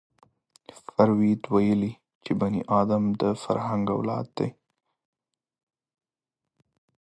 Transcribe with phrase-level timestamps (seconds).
[0.85, 1.93] فروید ویلي
[2.23, 4.49] چې بني ادم د فرهنګ اولاد دی